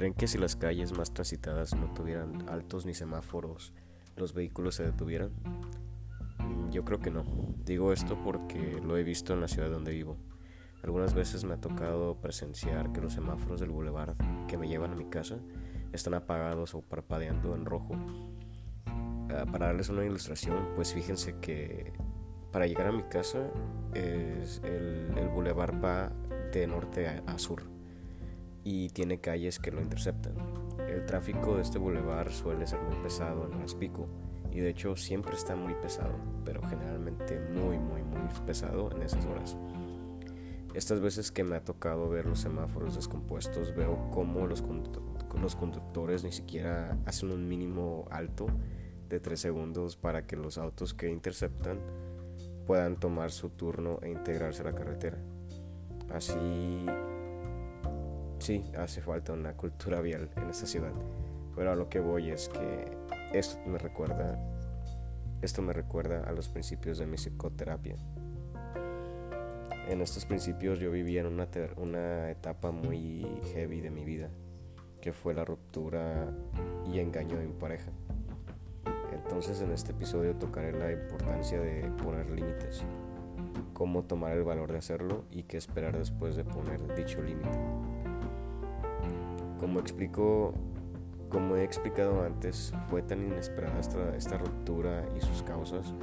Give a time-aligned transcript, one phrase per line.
[0.00, 3.74] ¿Creen que si las calles más transitadas no tuvieran altos ni semáforos,
[4.16, 5.30] los vehículos se detuvieran?
[6.38, 7.26] Mm, yo creo que no.
[7.66, 10.16] Digo esto porque lo he visto en la ciudad donde vivo.
[10.82, 14.16] Algunas veces me ha tocado presenciar que los semáforos del boulevard
[14.48, 15.36] que me llevan a mi casa
[15.92, 17.94] están apagados o parpadeando en rojo.
[18.86, 21.92] Ah, para darles una ilustración, pues fíjense que
[22.52, 23.50] para llegar a mi casa
[23.92, 26.10] es el, el boulevard va
[26.54, 27.79] de norte a sur
[28.64, 30.34] y tiene calles que lo interceptan.
[30.88, 34.08] El tráfico de este bulevar suele ser muy pesado en horas pico
[34.50, 36.14] y de hecho siempre está muy pesado,
[36.44, 39.56] pero generalmente muy muy muy pesado en esas horas.
[40.74, 44.62] Estas veces que me ha tocado ver los semáforos descompuestos veo cómo los,
[45.42, 48.46] los conductores ni siquiera hacen un mínimo alto
[49.08, 51.80] de 3 segundos para que los autos que interceptan
[52.66, 55.18] puedan tomar su turno e integrarse a la carretera.
[56.08, 56.38] Así
[58.40, 60.92] sí, hace falta una cultura vial en esta ciudad.
[61.54, 62.84] Pero a lo que voy es que
[63.32, 64.38] esto me recuerda,
[65.42, 67.96] esto me recuerda a los principios de mi psicoterapia.
[69.88, 74.30] En estos principios yo vivía en una, una etapa muy heavy de mi vida,
[75.00, 76.32] que fue la ruptura
[76.86, 77.90] y engaño de mi pareja.
[79.12, 82.82] Entonces en este episodio tocaré la importancia de poner límites,
[83.74, 87.58] cómo tomar el valor de hacerlo y qué esperar después de poner dicho límite.
[89.60, 90.54] Como explico,
[91.28, 95.94] como he explicado antes, fue tan inesperada esta, esta ruptura y sus causas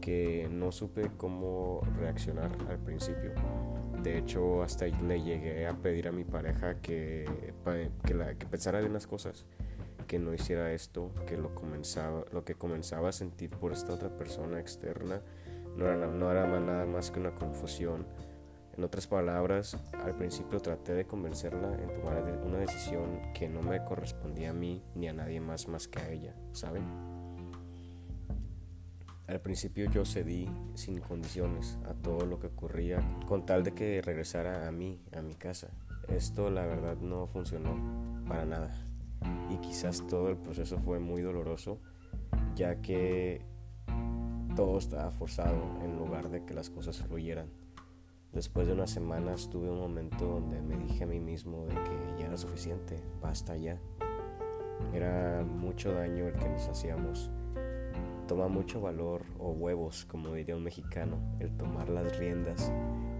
[0.00, 3.30] que no supe cómo reaccionar al principio.
[4.02, 7.28] De hecho, hasta le llegué a pedir a mi pareja que,
[8.04, 9.46] que, la, que pensara bien las cosas,
[10.08, 14.08] que no hiciera esto, que lo, comenzaba, lo que comenzaba a sentir por esta otra
[14.08, 15.20] persona externa
[15.76, 18.04] no era, no era nada más que una confusión
[18.76, 23.82] en otras palabras, al principio traté de convencerla en tomar una decisión que no me
[23.84, 26.84] correspondía a mí ni a nadie más más que a ella, ¿saben?
[29.28, 34.00] Al principio yo cedí sin condiciones a todo lo que ocurría con tal de que
[34.02, 35.68] regresara a mí, a mi casa.
[36.08, 38.72] Esto la verdad no funcionó para nada
[39.50, 41.80] y quizás todo el proceso fue muy doloroso
[42.54, 43.42] ya que
[44.54, 47.65] todo estaba forzado en lugar de que las cosas fluyeran.
[48.32, 52.18] Después de unas semanas tuve un momento donde me dije a mí mismo de que
[52.18, 53.80] ya era suficiente, basta ya.
[54.92, 57.30] Era mucho daño el que nos hacíamos.
[58.28, 62.72] Toma mucho valor o huevos, como diría un mexicano, el tomar las riendas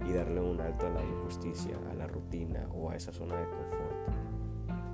[0.05, 3.49] y darle un alto a la injusticia, a la rutina o a esa zona de
[3.49, 3.95] confort.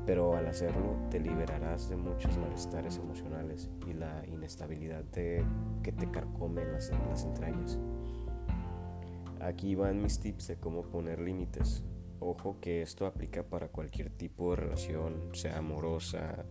[0.05, 5.45] Pero al hacerlo te liberarás de muchos malestares emocionales y la inestabilidad que
[5.81, 7.79] te carcome en las entrañas.
[9.43, 11.83] Aquí van mis tips de cómo poner límites.
[12.21, 16.45] Ojo que esto aplica para cualquier tipo de relación, sea amorosa,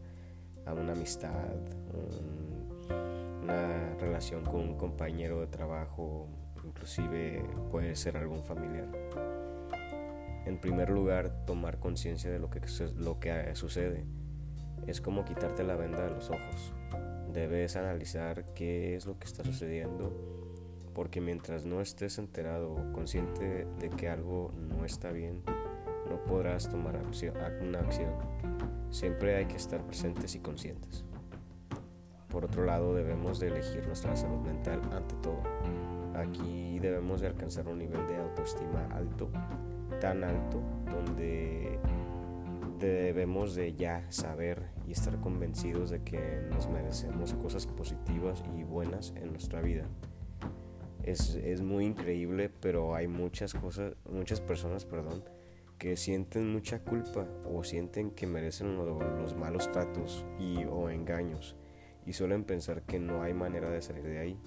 [0.67, 1.57] a una amistad,
[3.43, 6.29] una relación con un compañero de trabajo,
[6.65, 8.89] inclusive puede ser algún familiar.
[10.45, 12.61] En primer lugar, tomar conciencia de lo que,
[12.99, 14.05] lo que sucede.
[14.87, 16.75] Es como quitarte la venda de los ojos.
[17.33, 20.42] Debes analizar qué es lo que está sucediendo
[20.95, 25.43] porque mientras no estés enterado o consciente de que algo no está bien,
[26.09, 27.01] no podrás tomar
[27.63, 28.13] una acción.
[28.91, 31.05] Siempre hay que estar presentes y conscientes.
[32.29, 35.43] Por otro lado, debemos de elegir nuestra salud mental ante todo.
[36.15, 39.31] Aquí debemos de alcanzar un nivel de autoestima alto,
[40.01, 40.61] tan alto,
[40.91, 41.79] donde
[42.79, 49.15] debemos de ya saber y estar convencidos de que nos merecemos cosas positivas y buenas
[49.17, 49.87] en nuestra vida
[51.05, 55.25] es, muy increíble, pero hay muchas cosas, muchas personas, perdón,
[55.79, 61.57] que sienten mucha culpa o sienten que merecen los, malos tratos y o engaños
[62.07, 64.41] y suelen pensar que no hay manera de salir de ahí.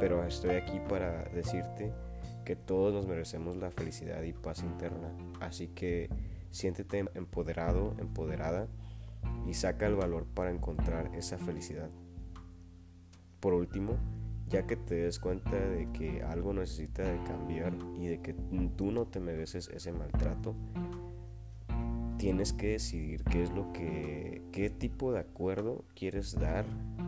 [0.00, 1.92] Pero estoy aquí para decirte
[2.44, 6.08] que todos nos merecemos la felicidad y paz interna, así que
[6.50, 8.68] siéntete empoderado, empoderada
[9.46, 11.90] y saca el valor para encontrar esa felicidad.
[13.40, 13.96] Por último,
[14.48, 18.34] ya que te des cuenta de que algo necesita de cambiar y de que
[18.76, 20.54] tú no te mereces ese maltrato,
[22.18, 26.64] tienes que decidir qué es lo que, qué tipo de acuerdo quieres dar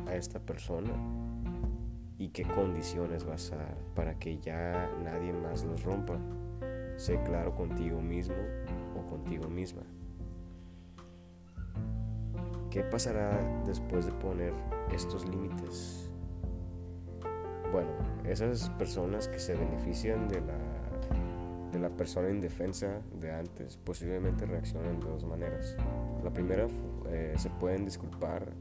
[0.07, 0.91] a esta persona
[2.19, 6.19] y qué condiciones vas a dar para que ya nadie más los rompa.
[6.97, 8.37] Sé claro contigo mismo
[8.95, 9.83] o contigo misma.
[12.71, 14.53] ¿Qué pasará después de poner
[14.93, 16.10] estos límites?
[17.73, 17.91] Bueno,
[18.25, 20.59] esas personas que se benefician de la,
[21.71, 25.77] de la persona indefensa de antes posiblemente reaccionan de dos maneras.
[26.25, 26.67] La primera,
[27.09, 28.53] eh, se pueden disculpar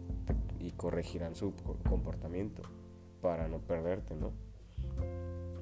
[0.59, 1.53] y corregirán su
[1.87, 2.61] comportamiento
[3.21, 4.31] para no perderte, ¿no?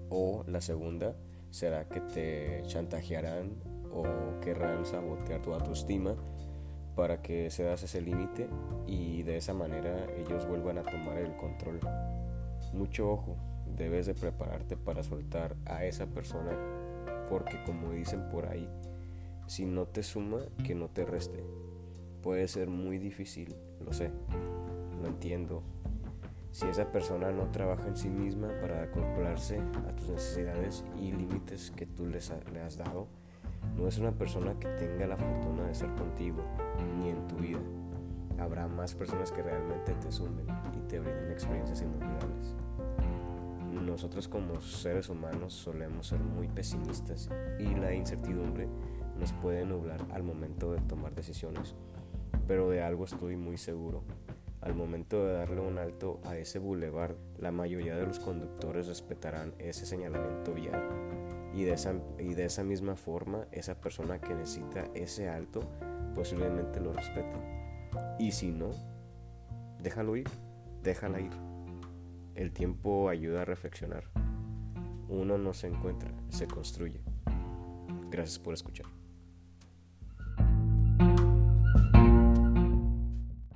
[0.10, 1.16] O la segunda
[1.50, 3.52] será que te chantajearán
[3.94, 6.16] o querrán sabotear tu autoestima
[6.96, 8.50] para que se das ese límite
[8.88, 11.80] y de esa manera ellos vuelvan a tomar el control.
[12.74, 13.38] Mucho ojo,
[13.76, 16.52] debes de prepararte para soltar a esa persona
[17.30, 18.68] porque como dicen por ahí,
[19.48, 21.44] si no te suma, que no te reste.
[22.22, 23.56] Puede ser muy difícil,
[23.86, 24.12] lo sé,
[25.02, 25.64] lo entiendo.
[26.52, 31.72] Si esa persona no trabaja en sí misma para acoplarse a tus necesidades y límites
[31.72, 33.08] que tú le has dado,
[33.78, 36.44] no es una persona que tenga la fortuna de ser contigo
[36.98, 37.60] ni en tu vida.
[38.40, 40.46] Habrá más personas que realmente te sumen
[40.76, 42.56] y te brinden experiencias inolvidables.
[43.86, 47.30] Nosotros como seres humanos solemos ser muy pesimistas
[47.60, 48.68] y la incertidumbre
[49.20, 51.76] nos puede nublar al momento de tomar decisiones,
[52.48, 54.04] pero de algo estoy muy seguro.
[54.62, 59.54] Al momento de darle un alto a ese bulevar, la mayoría de los conductores respetarán
[59.60, 60.84] ese señalamiento vial
[61.54, 65.62] y de esa, y de esa misma forma esa persona que necesita ese alto
[66.14, 67.57] posiblemente lo respete.
[68.20, 68.72] Y si no,
[69.82, 70.28] déjalo ir,
[70.84, 71.32] déjala ir.
[72.36, 74.06] El tiempo ayuda a reflexionar.
[75.10, 77.02] Uno no se encuentra, se construye.
[78.10, 78.97] Gracias por escuchar.